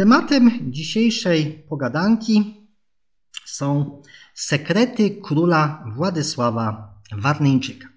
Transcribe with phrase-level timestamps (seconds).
[0.00, 2.66] Tematem dzisiejszej pogadanki
[3.44, 4.02] są
[4.34, 7.88] sekrety króla Władysława Warneńczyka.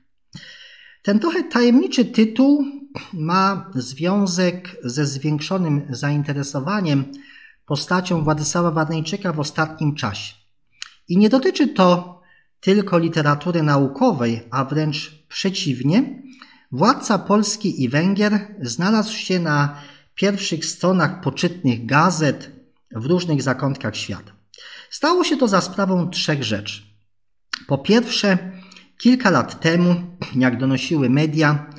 [1.04, 2.66] Ten trochę tajemniczy tytuł
[3.14, 7.06] ma związek ze zwiększonym zainteresowaniem
[7.66, 10.34] postacią Władysława Warneńczyka w ostatnim czasie.
[11.08, 12.22] I nie dotyczy to
[12.60, 16.24] tylko literatury naukowej, a wręcz przeciwnie,
[16.72, 19.82] władca Polski i Węgier znalazł się na
[20.16, 22.52] pierwszych stronach poczytnych gazet
[22.96, 24.32] w różnych zakątkach świata.
[24.90, 26.82] Stało się to za sprawą trzech rzeczy.
[27.68, 28.52] Po pierwsze,
[28.98, 29.96] kilka lat temu,
[30.36, 31.70] jak donosiły media,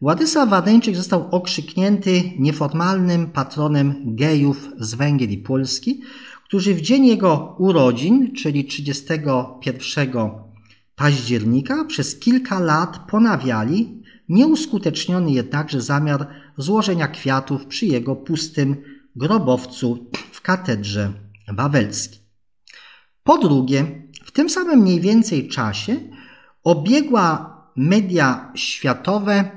[0.00, 6.02] Władysław Wadeńczyk został okrzyknięty nieformalnym patronem gejów z Węgier i Polski,
[6.44, 10.10] którzy w dzień jego urodzin, czyli 31
[10.96, 18.76] października, przez kilka lat ponawiali nieuskuteczniony jednakże zamiar złożenia kwiatów przy jego pustym
[19.16, 21.12] grobowcu w katedrze
[21.48, 22.18] wawelskiej.
[23.24, 25.96] Po drugie, w tym samym mniej więcej czasie
[26.64, 29.50] obiegła media światowe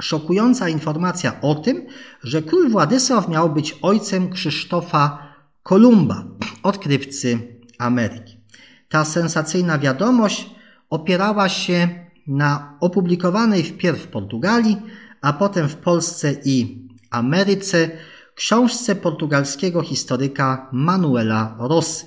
[0.00, 1.86] szokująca informacja o tym,
[2.22, 6.24] że król Władysław miał być ojcem Krzysztofa Kolumba,
[6.62, 7.38] odkrywcy
[7.78, 8.36] Ameryki.
[8.88, 10.50] Ta sensacyjna wiadomość
[10.90, 14.76] opierała się na opublikowanej wpierw w Portugalii,
[15.20, 17.90] a potem w Polsce i Ameryce
[18.34, 22.06] książce portugalskiego historyka Manuela Rosy.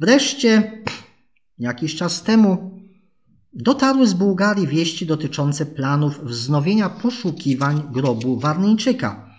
[0.00, 0.82] Wreszcie,
[1.58, 2.80] jakiś czas temu,
[3.52, 9.30] dotarły z Bułgarii wieści dotyczące planów wznowienia poszukiwań grobu Warneńczyka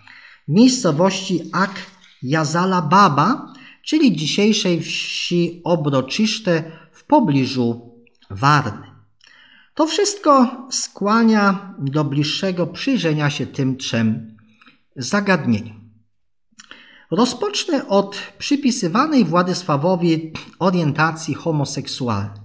[0.48, 1.74] w miejscowości Ak
[2.22, 7.94] Jazala Baba, czyli dzisiejszej wsi Obroczyszte w pobliżu
[8.30, 8.95] Warny.
[9.76, 14.36] To wszystko skłania do bliższego przyjrzenia się tym trzem
[14.96, 15.90] zagadnieniom.
[17.10, 22.40] Rozpocznę od przypisywanej Władysławowi orientacji homoseksualnej.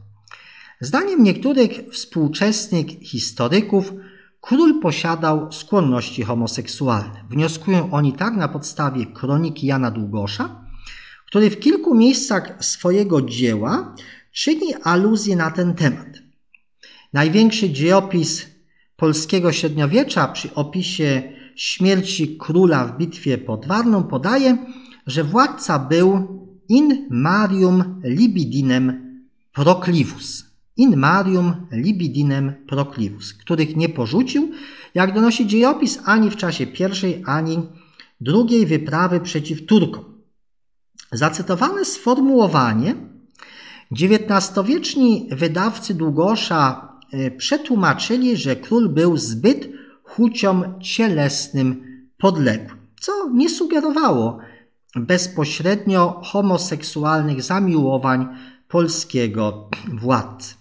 [0.82, 3.94] Zdaniem niektórych współczesnych historyków
[4.42, 7.24] król posiadał skłonności homoseksualne.
[7.30, 10.66] Wnioskują oni tak na podstawie kroniki Jana Długosza,
[11.28, 13.96] który w kilku miejscach swojego dzieła
[14.32, 16.31] czyni aluzję na ten temat.
[17.14, 18.48] Największy dziejopis
[18.96, 21.24] polskiego średniowiecza przy opisie
[21.56, 24.58] śmierci króla w bitwie pod Warną podaje,
[25.08, 26.28] że władca był
[26.70, 29.12] in marium libidinem
[29.54, 30.46] proclivus.
[30.78, 34.52] In marium libidinem proclivus, których nie porzucił,
[34.96, 37.60] jak donosi dziejopis, ani w czasie pierwszej, ani
[38.22, 40.04] drugiej wyprawy przeciw Turkom.
[41.12, 42.96] Zacytowane sformułowanie
[43.92, 46.91] XIX-wieczni wydawcy Długosza
[47.38, 49.70] przetłumaczyli, że król był zbyt
[50.04, 51.84] chuciom cielesnym
[52.18, 54.40] podległy, co nie sugerowało
[54.96, 58.28] bezpośrednio homoseksualnych zamiłowań
[58.68, 60.56] polskiego władcy.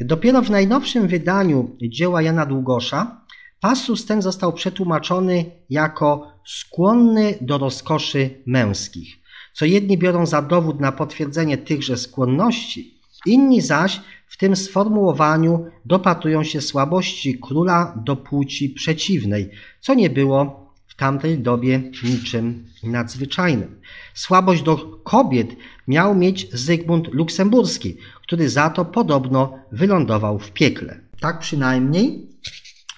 [0.00, 3.20] Dopiero w najnowszym wydaniu dzieła Jana Długosza
[3.60, 9.18] pasus ten został przetłumaczony jako skłonny do rozkoszy męskich,
[9.54, 16.44] co jedni biorą za dowód na potwierdzenie tychże skłonności, inni zaś w tym sformułowaniu dopatrują
[16.44, 23.80] się słabości króla do płci przeciwnej, co nie było w tamtej dobie niczym nadzwyczajnym.
[24.14, 25.56] Słabość do kobiet
[25.88, 31.00] miał mieć Zygmunt Luksemburski, który za to podobno wylądował w piekle.
[31.20, 32.26] Tak przynajmniej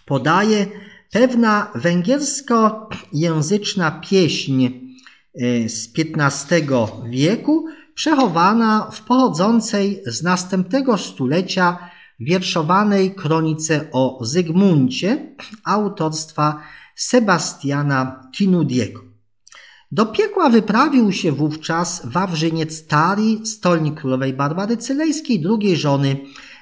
[0.06, 0.66] podaje
[1.12, 4.70] pewna węgierskojęzyczna pieśń e,
[5.68, 6.62] z XV
[7.10, 11.78] wieku, przechowana w pochodzącej z następnego stulecia
[12.20, 16.62] wierszowanej kronice o Zygmuncie autorstwa
[16.96, 19.00] Sebastiana Kinudiego.
[19.92, 26.16] Do piekła wyprawił się wówczas Wawrzyniec Tari, stolnik królowej Barbary Cylejskiej, drugiej żony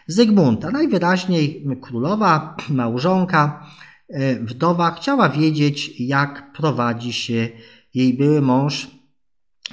[0.07, 0.71] Zygmunta.
[0.71, 3.67] Najwyraźniej królowa, małżonka,
[4.09, 7.49] e, wdowa chciała wiedzieć, jak prowadzi się
[7.95, 8.91] jej były mąż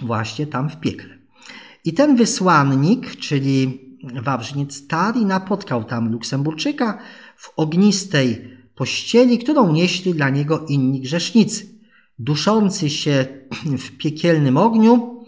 [0.02, 1.17] właśnie tam w piekle.
[1.88, 3.82] I ten wysłannik, czyli
[4.24, 7.00] Wawrzyniec Tari, napotkał tam Luksemburczyka
[7.38, 11.66] w ognistej pościeli, którą nieśli dla niego inni grzesznicy.
[12.20, 13.26] Duszący się
[13.86, 15.24] w piekielnym ogniu,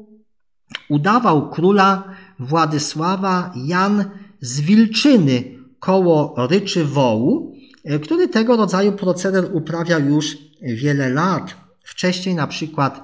[0.89, 2.04] udawał króla
[2.39, 4.06] Władysława Jan
[4.42, 7.56] z Wilczyny koło Ryczy Wołu,
[7.86, 11.56] e, który tego rodzaju proceder uprawiał już wiele lat.
[11.83, 13.01] Wcześniej na przykład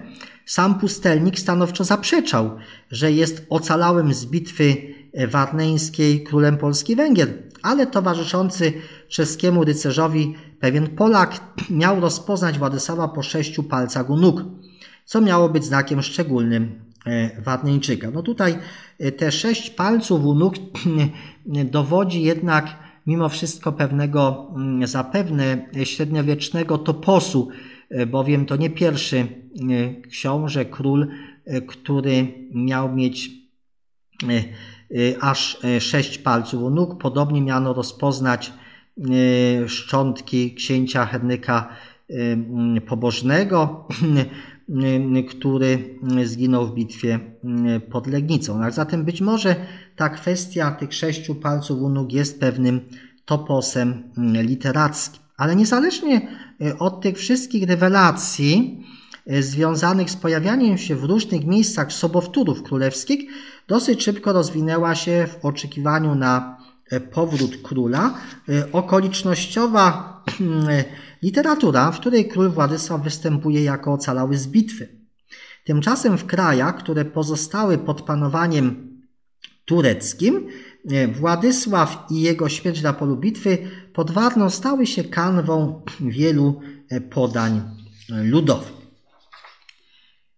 [0.46, 2.58] sam pustelnik stanowczo zaprzeczał,
[2.90, 4.76] że jest ocalałym z bitwy
[5.28, 8.72] warneńskiej królem Polski Węgier, ale towarzyszący
[9.08, 14.44] czeskiemu rycerzowi pewien Polak miał rozpoznać Władysława po sześciu palcach u nóg,
[15.04, 18.10] co miało być znakiem szczególnym e, Warneńczyka.
[18.10, 18.58] No tutaj
[18.98, 20.54] e, te sześć palców u nóg
[21.46, 22.76] dowodzi jednak
[23.06, 27.48] mimo wszystko pewnego mm, zapewne średniowiecznego toposu,
[27.90, 29.26] e, bowiem to nie pierwszy
[30.10, 31.08] książę, król,
[31.66, 33.30] który miał mieć
[35.20, 37.02] aż sześć palców u nóg.
[37.02, 38.52] Podobnie miano rozpoznać
[39.66, 41.68] szczątki księcia Henryka
[42.10, 43.88] e, Pobożnego,
[45.16, 47.20] e, który zginął w bitwie
[47.90, 48.64] pod Legnicą.
[48.64, 49.56] A zatem być może
[49.96, 52.80] ta kwestia tych sześciu palców u nóg jest pewnym
[53.24, 54.02] toposem
[54.34, 55.22] literackim.
[55.36, 56.28] Ale niezależnie
[56.78, 58.82] od tych wszystkich rewelacji
[59.40, 63.30] związanych z pojawianiem się w różnych miejscach sobowtórów królewskich,
[63.68, 66.55] dosyć szybko rozwinęła się w oczekiwaniu na
[67.12, 68.14] powrót króla,
[68.48, 70.16] e, okolicznościowa
[70.68, 70.84] e,
[71.22, 74.88] literatura, w której król Władysław występuje jako ocalały z bitwy.
[75.64, 78.96] Tymczasem w krajach, które pozostały pod panowaniem
[79.64, 80.48] tureckim,
[81.12, 83.58] Władysław i jego śmierć na polu bitwy
[83.92, 86.60] pod Warną stały się kanwą wielu
[87.10, 87.60] podań
[88.08, 88.72] ludowych.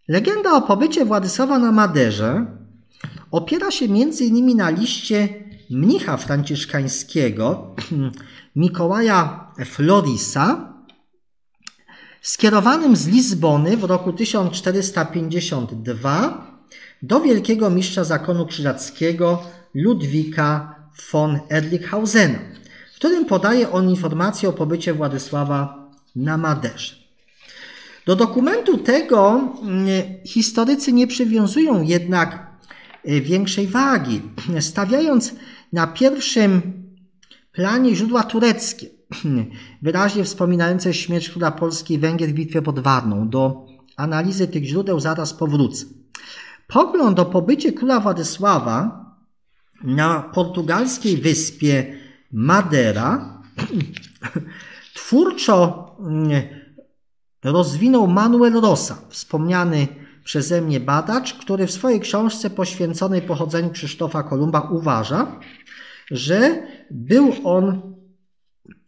[0.09, 2.47] Legenda o pobycie Władysława na Maderze
[3.31, 4.57] opiera się m.in.
[4.57, 7.75] na liście mnicha franciszkańskiego
[8.57, 10.73] Mikołaja Florisa,
[12.23, 16.49] skierowanym z Lizbony w roku 1452
[17.03, 19.43] do wielkiego mistrza zakonu krzyżackiego
[19.75, 20.75] Ludwika
[21.13, 22.39] von Erlichhausena,
[22.93, 26.95] w którym podaje on informację o pobycie Władysława na Maderze.
[28.07, 29.87] Do dokumentu tego mm,
[30.25, 32.47] historycy nie przywiązują jednak
[33.09, 34.23] y, większej wagi,
[34.61, 35.35] stawiając
[35.73, 36.63] na pierwszym
[37.53, 38.87] planie źródła tureckie,
[39.83, 43.29] wyraźnie wspominające śmierć króla Polski i Węgier w bitwie pod Warną.
[43.29, 45.85] Do analizy tych źródeł zaraz powrócę.
[46.67, 49.05] Pogląd o pobycie króla Władysława
[49.85, 51.97] na portugalskiej wyspie
[52.33, 53.43] Madeira
[54.95, 56.43] twórczo mm,
[57.45, 59.89] rozwinął Manuel Rosa, wspomniany
[60.25, 65.41] przeze mnie badacz, który w swojej książce poświęconej pochodzeniu Krzysztofa Kolumba uważa,
[66.11, 67.95] że był on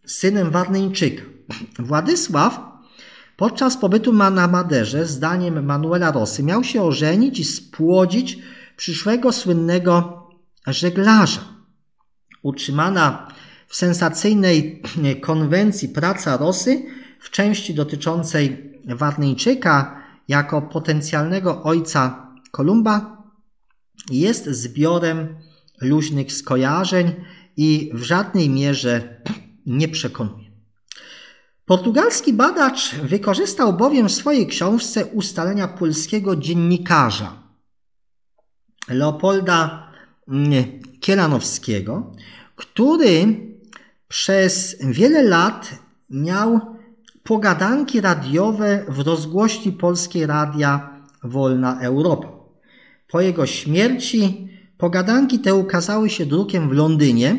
[0.06, 1.22] synem Warneńczyka.
[1.78, 2.60] Władysław
[3.36, 8.38] podczas pobytu na Maderze, zdaniem Manuela Rosy, miał się ożenić i spłodzić
[8.76, 10.22] przyszłego słynnego
[10.66, 11.40] żeglarza.
[12.42, 13.28] Utrzymana
[13.66, 14.82] w sensacyjnej
[15.20, 16.82] konwencji praca Rosy
[17.20, 23.22] w części dotyczącej Warneńczyka jako potencjalnego ojca Kolumba
[24.10, 25.36] jest zbiorem
[25.80, 27.12] luźnych skojarzeń
[27.56, 29.22] i w żadnej mierze
[29.66, 30.50] nie przekonuje.
[31.64, 37.42] Portugalski badacz wykorzystał bowiem w swojej książce ustalenia polskiego dziennikarza
[38.88, 39.90] Leopolda
[40.28, 40.64] mm,
[41.00, 42.12] Kielanowskiego,
[42.56, 43.36] który
[44.08, 45.78] przez wiele lat
[46.10, 46.60] miał
[47.22, 52.28] pogadanki radiowe w rozgłośni Polskiej Radia Wolna Europa.
[53.08, 54.48] Po jego śmierci
[54.80, 57.36] pogadanki te ukazały się drukiem w Londynie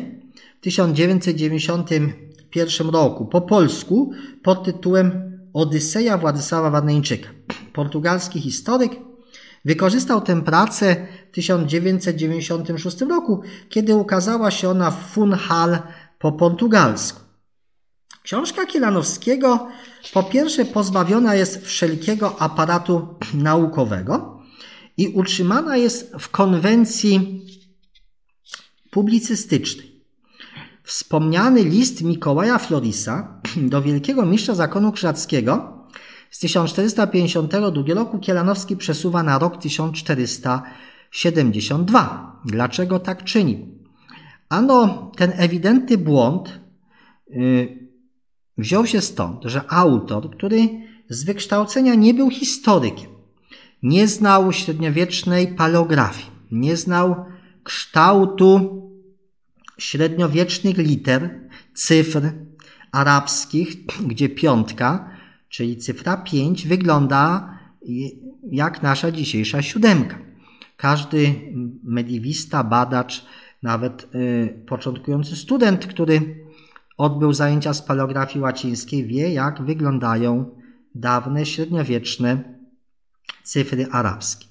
[0.58, 7.28] w 1991 roku po polsku pod tytułem Odyseja Władysława Warneńczyka.
[7.72, 8.92] Portugalski historyk
[9.64, 15.78] wykorzystał tę pracę w 1996 roku, kiedy ukazała się ona w Funchal
[16.18, 17.20] po portugalsku.
[18.22, 19.68] Książka Kielanowskiego
[20.12, 24.41] po pierwsze pozbawiona jest wszelkiego aparatu naukowego
[24.96, 27.46] i utrzymana jest w konwencji
[28.90, 29.92] publicystycznej.
[30.82, 33.40] Wspomniany list Mikołaja Florisa
[33.72, 35.86] do wielkiego mistrza zakonu krzyżackiego
[36.30, 42.40] z 1452 roku Kielanowski przesuwa na rok 1472.
[42.44, 43.78] Dlaczego tak czyni?
[44.48, 46.60] Ano, ten ewidentny błąd
[47.28, 47.88] yy,
[48.58, 50.68] wziął się stąd, że autor, który
[51.08, 53.11] z wykształcenia nie był historykiem,
[53.82, 57.24] nie znał średniowiecznej paleografii, nie znał
[57.62, 58.82] kształtu
[59.78, 61.40] średniowiecznych liter,
[61.74, 62.22] cyfr
[62.92, 65.10] arabskich, gdzie piątka,
[65.48, 67.52] czyli cyfra 5, wygląda
[68.50, 70.18] jak nasza dzisiejsza siódemka.
[70.76, 71.34] Każdy
[71.84, 73.24] mediewista, badacz,
[73.62, 76.44] nawet y, początkujący student, który
[76.96, 80.50] odbył zajęcia z paleografii łacińskiej, wie jak wyglądają
[80.94, 82.61] dawne, średniowieczne
[83.44, 84.46] cyfry arabskie.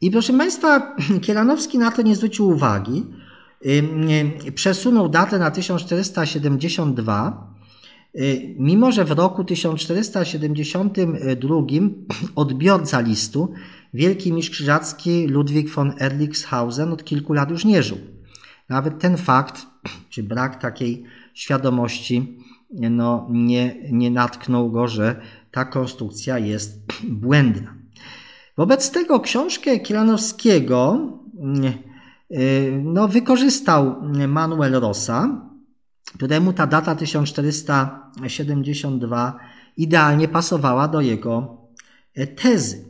[0.00, 3.06] I proszę Państwa, Kielanowski na to nie zwrócił uwagi.
[4.54, 7.54] Przesunął datę na 1472,
[8.16, 11.56] y, mimo że w roku 1472
[12.36, 13.52] odbiorca listu,
[13.94, 17.98] wielki mistrz krzyżacki Ludwik von Erlichshausen od kilku lat już nie żył.
[18.68, 19.66] Nawet ten fakt,
[20.10, 21.04] czy brak takiej
[21.34, 22.38] świadomości
[22.70, 27.83] no, nie, nie natknął go, że ta konstrukcja jest błędna.
[28.56, 31.08] Wobec tego książkę Kielanowskiego
[32.30, 35.48] y, no, wykorzystał Manuel Rosa,
[36.14, 39.38] któremu ta data 1472
[39.76, 41.56] idealnie pasowała do jego
[42.36, 42.84] tezy.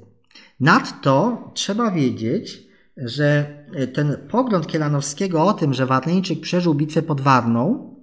[0.60, 2.62] Nadto trzeba wiedzieć,
[2.96, 3.56] że
[3.94, 7.94] ten pogląd Kielanowskiego o tym, że Warneńczyk przeżył bitwę pod Warną,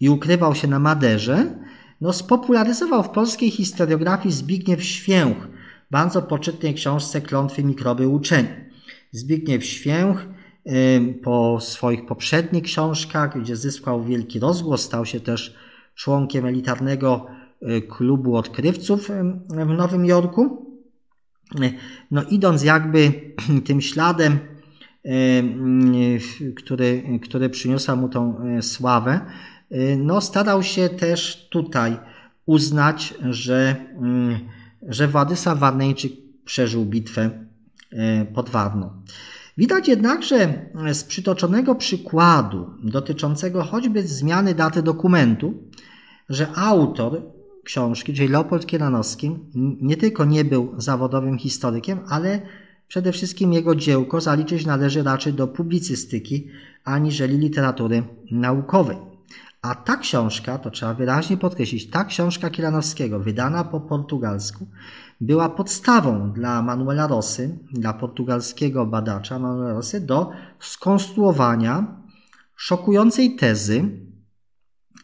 [0.00, 1.58] i ukrywał się na Maderze,
[2.00, 5.48] no spopularyzował w polskiej historiografii Zbigniew Święch,
[5.94, 8.48] bardzo poczytnej książce Klątwy mikroby uczeni.
[9.12, 10.26] Zbigniew Święch
[11.22, 15.54] po swoich poprzednich książkach, gdzie zyskał wielki rozgłos, stał się też
[15.94, 17.26] członkiem elitarnego
[17.62, 19.10] y, klubu odkrywców
[19.48, 20.66] w Nowym Jorku.
[22.10, 23.12] No idąc jakby
[23.66, 24.38] tym śladem,
[26.56, 29.20] który, który przyniosła mu tą y, sławę,
[29.74, 31.96] Y, no, starał się też tutaj
[32.46, 33.76] uznać, że,
[34.88, 36.12] że Władysław Warneńczyk
[36.44, 37.30] przeżył bitwę
[37.92, 37.96] y,
[38.34, 38.90] pod Warną.
[39.58, 45.54] Widać jednakże z przytoczonego przykładu dotyczącego choćby zmiany daty dokumentu,
[46.28, 47.22] że autor
[47.64, 49.36] książki, czyli Leopold Kieranowski,
[49.80, 52.42] nie tylko nie był zawodowym historykiem, ale
[52.88, 56.48] przede wszystkim jego dziełko zaliczyć należy raczej do publicystyki,
[56.84, 58.96] aniżeli literatury naukowej.
[59.64, 64.66] A ta książka, to trzeba wyraźnie podkreślić, ta książka Kieranowskiego, wydana po portugalsku,
[65.20, 70.30] była podstawą dla Manuela Rosy, dla portugalskiego badacza Manuela Rosy, do
[70.60, 71.86] skonstruowania
[72.56, 73.88] szokującej tezy,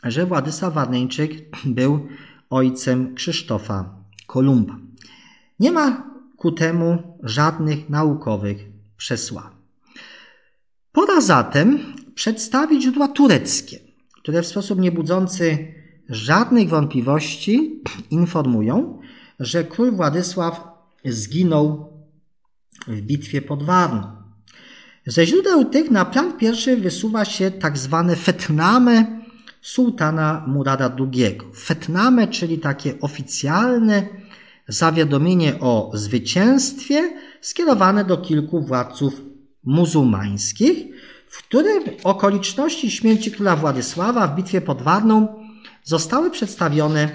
[0.03, 2.09] że Władysław Warneńczyk był
[2.51, 3.95] ojcem Krzysztofa
[4.27, 4.77] Kolumba.
[5.61, 8.59] Nie ma ku temu żadnych naukowych
[8.97, 9.53] przesłanek.
[10.93, 11.79] Pora zatem
[12.15, 13.90] przedstawić źródła tureckie
[14.23, 15.75] które w sposób niebudzący
[16.09, 19.01] żadnych wątpliwości informują,
[19.41, 20.61] że król Władysław
[21.05, 21.93] zginął
[22.87, 24.03] w bitwie pod Warną.
[25.07, 29.21] Ze źródeł tych na plan pierwszy wysuwa się tak zwane fetname
[29.61, 31.39] sułtana Murada II.
[31.55, 34.07] Fetname, czyli takie oficjalne
[34.69, 39.23] zawiadomienie o zwycięstwie skierowane do kilku władców
[39.65, 40.77] muzułmańskich,
[41.31, 45.29] w którym okoliczności śmierci króla Władysława w bitwie pod Warną
[45.85, 47.09] zostały przedstawione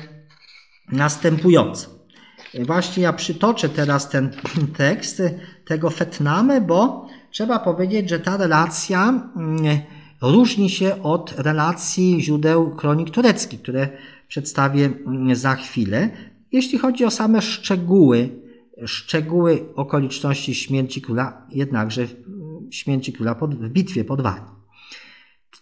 [0.91, 1.89] następująco.
[2.65, 4.31] Właśnie ja przytoczę teraz ten
[4.77, 5.22] tekst
[5.65, 9.79] tego Fetname, bo trzeba powiedzieć, że ta relacja mm,
[10.22, 13.89] różni się od relacji źródeł kronik tureckich, które
[14.27, 16.10] przedstawię mm, za chwilę.
[16.51, 18.29] Jeśli chodzi o same szczegóły,
[18.86, 22.07] szczegóły okoliczności śmierci króla, jednakże
[22.75, 24.55] śmierci króla pod, w bitwie pod Warną.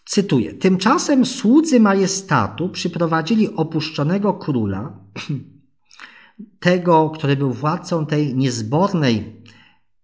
[0.06, 0.54] Cytuję.
[0.54, 5.00] Tymczasem słudzy majestatu przyprowadzili opuszczonego króla,
[6.60, 9.44] tego, który był władcą tej niezbornej,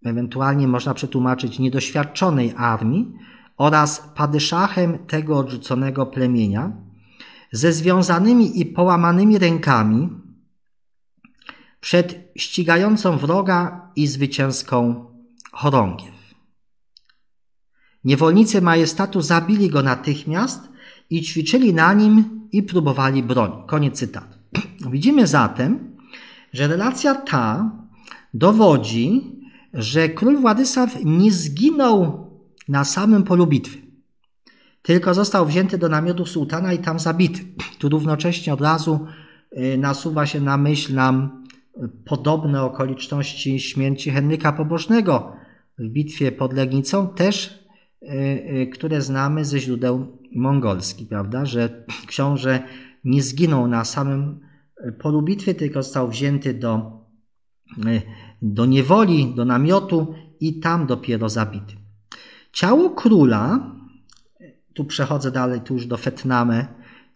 [0.05, 3.13] ewentualnie można przetłumaczyć niedoświadczonej armii,
[3.59, 6.71] oraz padyszachem tego odrzuconego plemienia,
[7.51, 10.09] ze związanymi i połamanymi rękami
[11.81, 15.05] przed ścigającą wroga i zwycięską
[15.51, 16.18] chorągiew.
[18.03, 20.69] Niewolnicy majestatu zabili go natychmiast
[21.09, 23.51] i ćwiczyli na nim i próbowali broń.
[23.67, 24.37] Koniec cytatu.
[24.91, 25.95] Widzimy zatem,
[26.53, 27.71] że relacja ta
[28.33, 29.21] dowodzi,
[29.73, 32.29] że król Władysław nie zginął
[32.67, 33.77] na samym polu bitwy,
[34.81, 37.41] tylko został wzięty do namiotu sułtana i tam zabity.
[37.79, 38.99] Tu równocześnie od razu
[39.57, 41.43] y, nasuwa się na myśl nam
[42.05, 45.33] podobne okoliczności śmierci Henryka Pobożnego
[45.77, 47.58] w bitwie pod Legnicą, też y, y,
[48.73, 52.63] które znamy ze źródeł mongolskich, prawda, że książę
[53.03, 54.39] nie zginął na samym
[54.99, 57.01] polu bitwy, tylko został wzięty do,
[58.41, 61.75] do niewoli, do namiotu i tam dopiero zabity.
[62.51, 63.75] Ciało króla,
[64.73, 66.67] tu przechodzę dalej, tu już do Fetnamy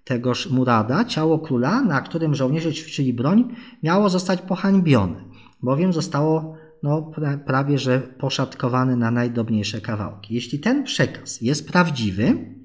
[0.04, 5.24] tegoż Murada, ciało króla, na którym żołnierze ćwiczyli broń, miało zostać pohańbione,
[5.62, 7.12] bowiem zostało no,
[7.46, 10.34] prawie że poszatkowane na najdobniejsze kawałki.
[10.34, 12.56] Jeśli ten przekaz jest prawdziwy,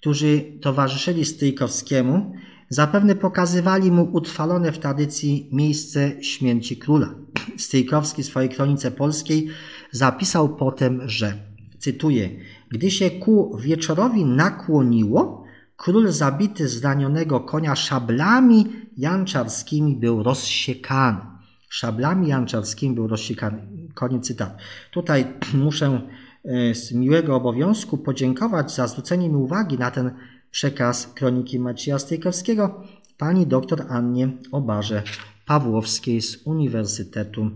[0.00, 2.32] którzy towarzyszyli Stryjkowskiemu,
[2.70, 7.14] zapewne pokazywali mu utrwalone w tradycji miejsce śmierci króla.
[7.56, 9.48] Stryjkowski w swojej kronice polskiej
[9.90, 11.34] zapisał potem, że,
[11.78, 12.30] cytuję,
[12.68, 15.44] gdy się ku wieczorowi nakłoniło,
[15.76, 21.20] król zabity z ranionego konia szablami janczarskimi był rozsiekany.
[21.68, 23.62] Szablami janczarskimi był rozsiekany.
[23.94, 24.56] Koniec cytatu.
[24.90, 25.26] Tutaj
[25.64, 26.00] muszę
[26.44, 30.10] e, z miłego obowiązku podziękować za zwrócenie mi uwagi na ten
[30.50, 32.82] przekaz kroniki Macieja Stryjkowskiego
[33.18, 35.02] pani dr Annie Obarze
[35.46, 37.50] Pawłowskiej z Uniwersytetu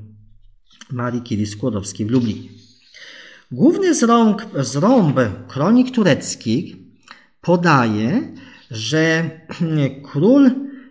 [0.90, 2.48] Marii Curie Skłodowskiej w Lublinie.
[3.52, 5.16] Główny zrąb,
[5.48, 6.76] kronik tureckich
[7.40, 8.34] podaje,
[8.70, 9.30] że
[10.12, 10.50] król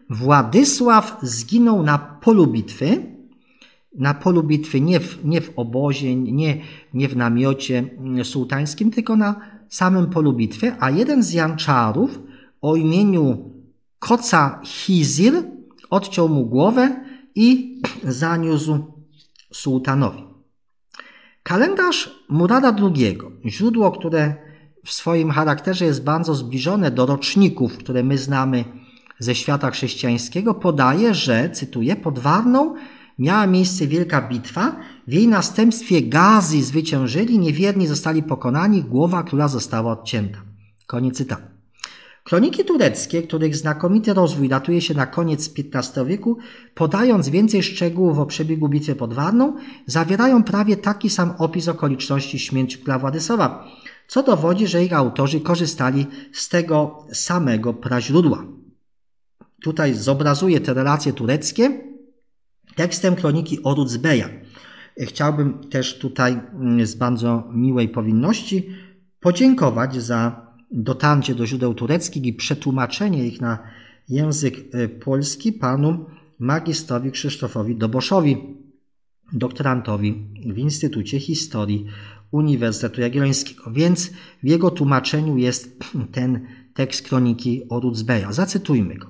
[0.09, 3.05] Władysław zginął na polu bitwy,
[3.95, 6.61] na polu bitwy nie w, nie w obozie, nie,
[6.93, 7.83] nie w namiocie
[8.23, 12.19] sułtańskim, tylko na samym polu bitwy, a jeden z janczarów
[12.62, 13.51] o imieniu
[13.99, 15.33] Koca Hizir
[15.89, 17.05] odciął mu głowę
[17.36, 18.77] i zaniósł
[19.53, 20.23] sułtanowi.
[21.43, 24.36] Kalendarz Murada II, źródło, które
[24.86, 28.65] w swoim charakterze jest bardzo zbliżone do roczników, które my znamy
[29.19, 32.75] ze świata chrześcijańskiego, podaje, że, cytuję, pod Warną
[33.19, 34.76] miała miejsce wielka bitwa,
[35.08, 40.41] w jej następstwie Gazy zwyciężyli, niewierni zostali pokonani, głowa króla została odcięta.
[40.88, 41.54] Koniec cytatu.
[42.23, 46.38] Kroniki tureckie, których znakomity rozwój datuje się na koniec XV wieku,
[46.76, 52.78] podając więcej szczegółów o przebiegu bitwy pod Warną, zawierają prawie taki sam opis okoliczności śmierci
[52.78, 53.67] króla Władysława,
[54.08, 58.43] co dowodzi, że ich autorzy korzystali z tego samego praźródła.
[59.63, 61.92] tutaj zobrazuje te relacje tureckie
[62.76, 64.30] tekstem kroniki Orucbeja.
[64.99, 68.69] Chciałbym też tutaj mm, z bardzo miłej powinności
[69.19, 73.60] podziękować za dotarcie do źródeł tureckich i przetłumaczenie ich na
[74.10, 76.06] język y, polski panu
[76.39, 78.38] magistrowi Krzysztofowi Doboszowi,
[79.34, 81.86] doktorantowi w Instytucie Historii
[82.32, 83.71] Uniwersytetu Jagiellońskiego.
[83.71, 84.12] Więc
[84.43, 85.80] w jego tłumaczeniu jest
[86.12, 88.34] ten tekst kroniki Orucbeja.
[88.34, 89.08] Zacytujmy go.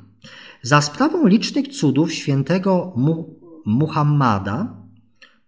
[0.62, 4.76] Za sprawą licznych cudów świętego Mu Muhammada,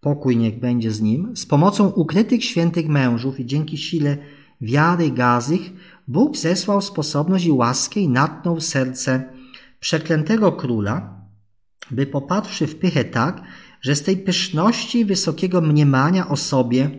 [0.02, 4.18] pokój niech będzie z nim, z pomocą ukrytych świętych mężów i dzięki sile
[4.62, 5.74] wiary gazych,
[6.08, 9.24] Bóg zesłał sposobność i łaskę i natnął serce
[9.80, 11.16] przeklętego króla,
[11.92, 13.42] by popatrzszy w pychę tak,
[13.82, 16.90] że z tej pyszności i wysokiego mniemania o sobie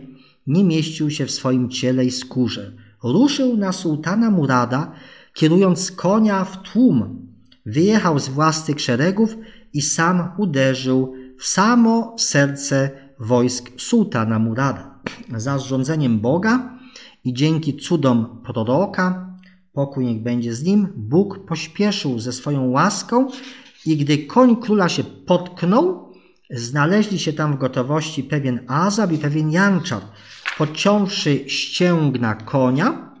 [0.47, 2.73] nie mieścił się w swoim ciele i skórze.
[3.03, 4.91] Ruszył na sułtana Murada,
[5.33, 7.27] kierując konia w tłum.
[7.65, 9.35] Wyjechał z własnych szeregów
[9.77, 14.99] i sam uderzył w samo serce wojsk sułtana Murada.
[15.35, 16.79] Za zrządzeniem Boga
[17.23, 19.37] i dzięki cudom proroka,
[19.73, 23.27] pokój niech będzie z nim, Bóg pośpieszył ze swoją łaską
[23.85, 26.13] i gdy koń króla się potknął,
[26.51, 30.01] znaleźli się tam w gotowości pewien Azab i pewien Janczar.
[30.57, 33.15] Podciąwszy ścięgna konia,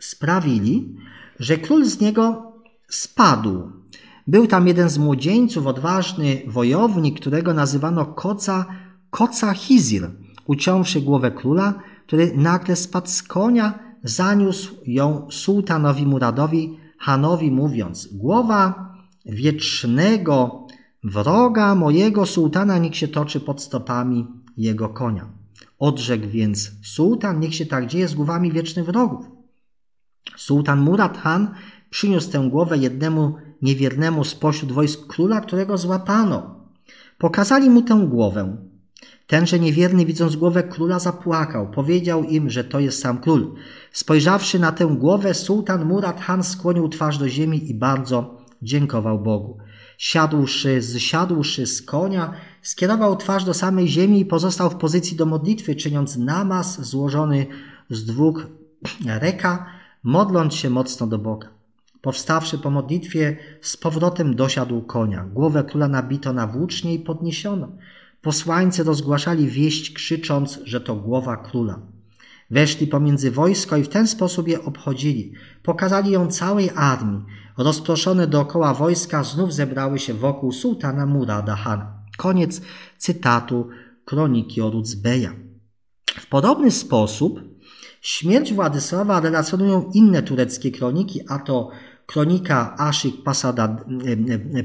[0.00, 0.96] sprawili,
[1.40, 2.52] że król z niego
[2.88, 3.77] spadł.
[4.28, 8.66] Był tam jeden z młodzieńców, odważny wojownik, którego nazywano Koca,
[9.10, 10.10] Koca Hizir.
[10.46, 11.74] Uciąwszy głowę króla,
[12.06, 18.94] który nagle spadł z konia, zaniósł ją sułtanowi Muradowi, Hanowi, mówiąc: Głowa
[19.26, 20.66] wiecznego
[21.04, 25.26] wroga mojego sułtana niech się toczy pod stopami jego konia.
[25.78, 29.26] Odrzekł więc sułtan, niech się tak dzieje z głowami wiecznych wrogów.
[30.36, 31.54] Sułtan Murad Han
[31.90, 36.58] przyniósł tę głowę jednemu niewiernemu spośród wojsk króla, którego złapano.
[37.18, 38.56] Pokazali mu tę głowę.
[39.26, 41.70] Tenże niewierny, widząc głowę króla, zapłakał.
[41.70, 43.54] Powiedział im, że to jest sam król.
[43.92, 49.58] Spojrzawszy na tę głowę, sułtan Murad Han skłonił twarz do ziemi i bardzo dziękował Bogu.
[49.98, 55.74] Siadłszy, zsiadłszy z konia, skierował twarz do samej ziemi i pozostał w pozycji do modlitwy,
[55.74, 57.46] czyniąc namaz złożony
[57.90, 58.46] z dwóch
[59.20, 59.66] reka,
[60.02, 61.57] modląc się mocno do Boga.
[62.08, 65.24] Powstawszy po modlitwie, z powrotem dosiadł konia.
[65.24, 67.68] Głowę króla nabito na włócznie i podniesiono.
[68.22, 71.78] Posłańcy rozgłaszali wieść, krzycząc, że to głowa króla.
[72.50, 75.32] Weszli pomiędzy wojsko i w ten sposób je obchodzili.
[75.62, 77.24] Pokazali ją całej armii.
[77.58, 81.92] Rozproszone dookoła wojska znów zebrały się wokół sułtana Murada Hana.
[82.16, 82.60] Koniec
[82.98, 83.68] cytatu
[84.04, 85.32] kroniki Orucbeja.
[86.06, 87.40] W podobny sposób
[88.00, 91.70] śmierć Władysława relacjonują inne tureckie kroniki, a to
[92.06, 93.14] kronika Aszyk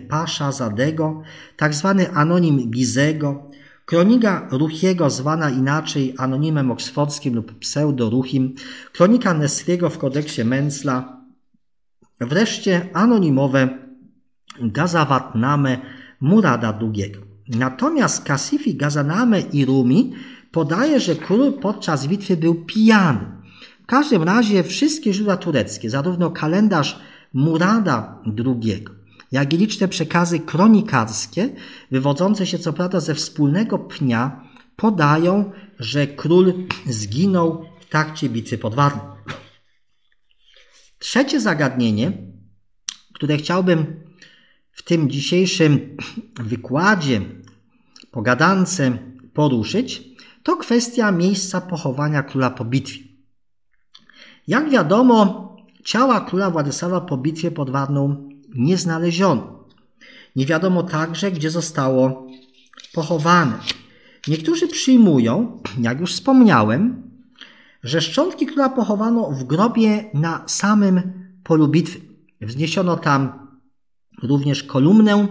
[0.09, 1.21] Pasza Zadego,
[1.57, 3.51] tak zwany anonim Bizego,
[3.85, 8.53] kronika Ruchiego zwana inaczej anonimem oksfordzkim lub pseudo-Ruchim,
[8.93, 11.21] kronika Nesriego w kodeksie Menzla,
[12.19, 13.69] wreszcie anonimowe
[14.61, 15.81] Gazawatname
[16.21, 17.15] Murada II.
[17.47, 20.13] Natomiast Kasifi, Gazaname i Rumi
[20.53, 23.19] podaje, że król podczas bitwy był pijany.
[23.83, 26.99] W każdym razie wszystkie źródła tureckie, zarówno kalendarz
[27.33, 28.85] Murada II,
[29.31, 31.49] jak i liczne przekazy kronikarskie,
[31.91, 36.53] wywodzące się co prawda ze wspólnego pnia, podają, że król
[36.85, 39.01] zginął w trakcie bitwy pod Warną.
[40.99, 42.11] Trzecie zagadnienie,
[43.13, 44.03] które chciałbym
[44.71, 45.97] w tym dzisiejszym
[46.35, 47.21] wykładzie,
[48.11, 48.97] pogadance
[49.33, 50.12] poruszyć,
[50.43, 52.99] to kwestia miejsca pochowania króla po bitwie.
[54.47, 59.63] Jak wiadomo, ciała króla Władysława po bitwie pod Warną nie znaleziono.
[60.35, 62.27] Nie wiadomo także, gdzie zostało
[62.93, 63.53] pochowane.
[64.27, 67.03] Niektórzy przyjmują, jak już wspomniałem,
[67.83, 71.01] że szczątki króla pochowano w grobie na samym
[71.43, 71.99] polu bitwy.
[72.41, 73.47] Wzniesiono tam
[74.23, 75.27] również kolumnę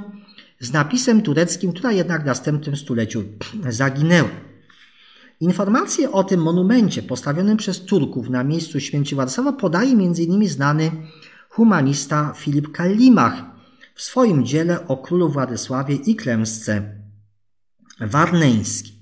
[0.61, 3.23] z napisem tureckim, która jednak w następnym stuleciu
[3.69, 4.52] zaginęła.
[5.43, 10.49] Informacje o tym monumencie postawionym przez Turków na miejscu śmierci Warszawa podaje m.in.
[10.49, 10.91] znany
[11.49, 13.43] humanista Filip Kalimach
[13.95, 16.95] w swoim dziele o królu Władysławie i klęsce
[18.01, 18.93] warneńskiej.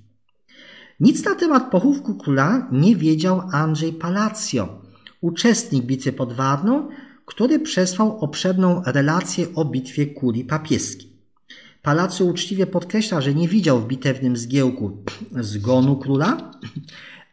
[1.00, 4.82] Nic na temat pochówku króla nie wiedział Andrzej Palacjo,
[5.20, 6.88] uczestnik bitwy pod Warną,
[7.26, 11.09] który przesłał obszerną relację o bitwie kurii papieskiej.
[11.82, 16.50] Palacio uczciwie podkreśla, że nie widział w bitewnym zgiełku zgonu króla,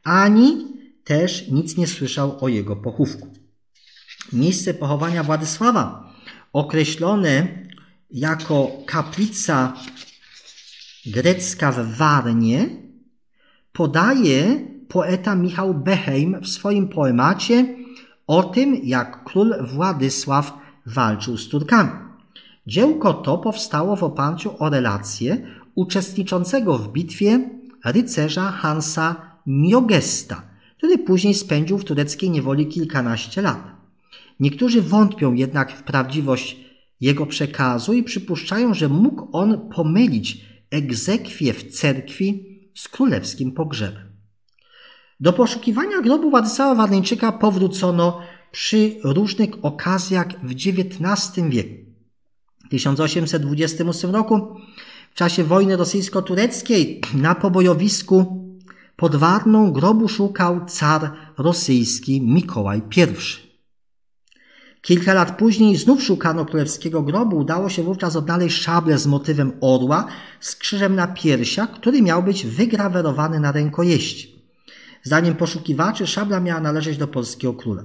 [0.03, 0.67] ani
[1.03, 3.33] też nic nie słyszał o jego pochówku.
[4.33, 6.13] Miejsce pochowania Władysława
[6.53, 7.47] określone
[8.11, 9.73] jako kaplica
[11.05, 12.69] grecka w Warnie,
[13.73, 17.75] podaje poeta Michał Beheim w swoim poemacie
[18.27, 20.53] o tym, jak król Władysław
[20.85, 22.06] walczył z Turkami.
[22.67, 27.49] Dziełko to powstało w oparciu o relacje uczestniczącego w bitwie
[27.85, 30.41] rycerza Hansa Miogesta,
[30.77, 33.63] który później spędził w tureckiej niewoli kilkanaście lat.
[34.39, 36.57] Niektórzy wątpią jednak w prawdziwość
[37.01, 44.07] jego przekazu i przypuszczają, że mógł on pomylić egzekwie w cerkwi z królewskim pogrzebem.
[45.19, 48.19] Do poszukiwania grobu Władysława Warneńczyka powrócono
[48.51, 51.86] przy różnych okazjach w XIX wieku.
[52.67, 54.55] W 1828 roku,
[55.11, 58.45] w czasie wojny rosyjsko-tureckiej, na pobojowisku
[58.95, 63.07] pod Warną grobu szukał car rosyjski Mikołaj I.
[64.81, 67.37] Kilka lat później znów szukano królewskiego grobu.
[67.37, 70.07] Udało się wówczas odnaleźć szablę z motywem orła
[70.39, 74.43] z krzyżem na piersiach, który miał być wygrawerowany na rękojeści.
[75.03, 77.83] Zdaniem poszukiwaczy szabla miała należeć do polskiego króla.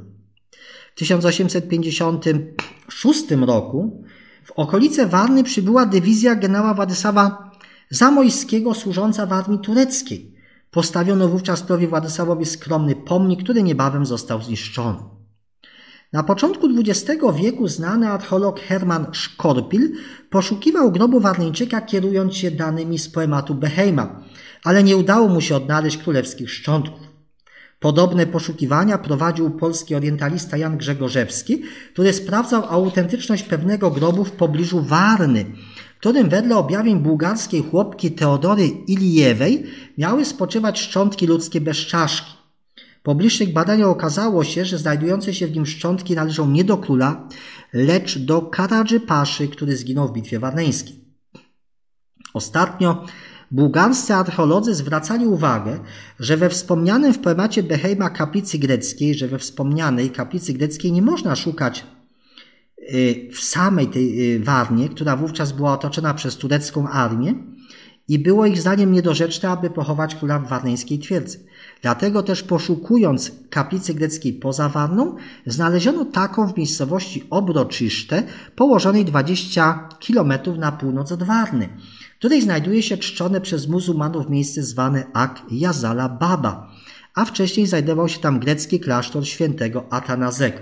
[0.95, 4.05] W 1856 roku
[4.45, 7.51] w okolice Warny przybyła dywizja generała Władysława
[7.91, 10.35] Zamojskiego służąca w armii tureckiej.
[10.71, 14.99] Postawiono wówczas królowi Władysławowi skromny pomnik, który niebawem został zniszczony.
[16.13, 19.93] Na początku XX wieku znany archeolog Hermann Szkorpil
[20.31, 24.23] poszukiwał grobu Warneńczyka kierując się danymi z poematu Beheima,
[24.65, 27.12] ale nie udało mu się odnaleźć królewskich szczątków.
[27.83, 35.45] Podobne poszukiwania prowadził polski orientalista Jan Grzegorzewski, który sprawdzał autentyczność pewnego grobu w pobliżu Warny,
[35.99, 39.67] którym wedle objawień bułgarskiej chłopki Teodory Ilijewej
[39.99, 42.33] miały spoczywać szczątki ludzkie bez czaszki.
[43.03, 47.29] Po bliższych badaniach okazało się, że znajdujące się w nim szczątki należą nie do króla,
[47.73, 51.05] lecz do Karadży Paszy, który zginął w bitwie warneńskiej.
[52.35, 53.05] Ostatnio
[53.53, 55.81] Bułgarscy archeolodzy zwracali uwagę,
[56.21, 61.37] że we wspomnianym w poemacie Beheima kaplicy greckiej, że we wspomnianej kaplicy greckiej nie można
[61.37, 61.87] szukać
[62.79, 67.35] y, w samej tej y, Warnie, która wówczas była otoczona przez turecką armię
[68.09, 71.45] i było ich zdaniem niedorzeczne, aby pochować króla w warneńskiej twierdzy.
[71.83, 75.17] Dlatego też poszukując kaplicy greckiej poza Warną,
[75.47, 78.23] znaleziono taką w miejscowości Obroczyszte,
[78.57, 81.69] położonej 20 km na północ od Warny
[82.23, 86.71] której znajduje się czczone przez muzułmanów miejsce zwane Ak Yazala Baba,
[87.15, 90.59] a wcześniej znajdował się tam grecki klasztor świętego Atanazego.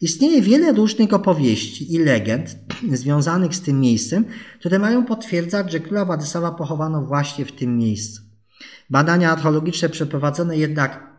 [0.00, 2.56] Istnieje wiele różnych opowieści i legend
[3.02, 4.24] związanych z tym miejscem,
[4.60, 8.29] które mają potwierdzać, że króla Władysława pochowano właśnie w tym miejscu.
[8.90, 11.10] Badania archeologiczne przeprowadzone jednak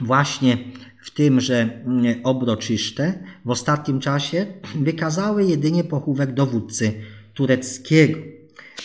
[0.00, 0.58] właśnie
[1.02, 6.94] w tymże mm, obroczyszte w ostatnim czasie wykazały jedynie pochówek dowódcy
[7.34, 8.18] tureckiego.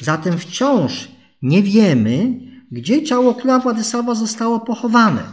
[0.01, 2.39] Zatem wciąż nie wiemy,
[2.71, 5.23] gdzie ciało króla Władysława zostało pochowane.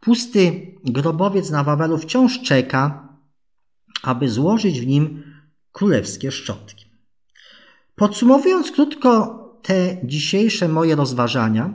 [0.00, 3.08] Pusty grobowiec na Wawelu wciąż czeka,
[4.02, 5.22] aby złożyć w nim
[5.72, 6.84] królewskie szczątki.
[7.96, 11.74] Podsumowując krótko te dzisiejsze moje rozważania,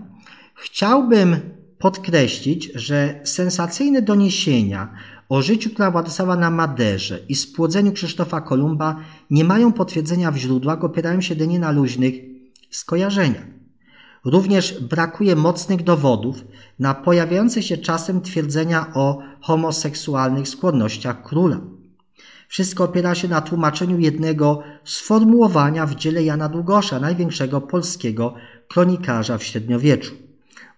[0.56, 1.39] chciałbym
[1.80, 4.93] podkreślić, że sensacyjne doniesienia
[5.30, 8.95] o życiu króla Władysława na Maderze i spłodzeniu Krzysztofa Kolumba
[9.30, 12.13] nie mają potwierdzenia w źródłach, opierają się jedynie na luźnych
[12.69, 13.45] skojarzeniach.
[14.26, 16.43] Również brakuje mocnych dowodów
[16.80, 21.75] na pojawiające się czasem twierdzenia o homoseksualnych skłonnościach króla.
[22.56, 28.34] Wszystko opiera się na tłumaczeniu jednego sformułowania w dziele Jana Długosza, największego polskiego
[28.68, 30.13] kronikarza w średniowieczu.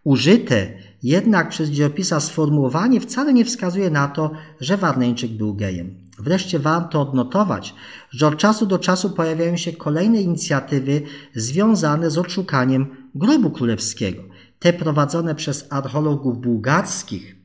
[0.03, 0.67] Użyte
[1.03, 6.09] jednak przez dziejopisa sformułowanie wcale nie wskazuje na to, że Warneńczyk był gejem.
[6.19, 7.73] Wreszcie warto odnotować,
[8.09, 11.01] że od czasu do czasu pojawiają się kolejne inicjatywy
[11.35, 14.23] związane z odszukaniem grobu królewskiego.
[14.59, 17.35] Te prowadzone przez archeologów bułgarskich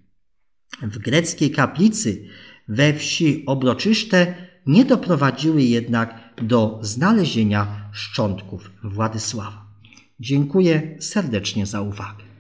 [0.83, 2.25] w greckiej kaplicy
[2.69, 4.35] we wsi Obroczyszte
[4.67, 9.67] nie doprowadziły jednak do znalezienia szczątków Władysława.
[10.21, 12.32] Dziękuję serdecznie za uwagę.